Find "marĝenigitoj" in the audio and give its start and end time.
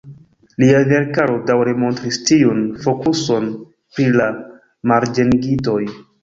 4.95-5.79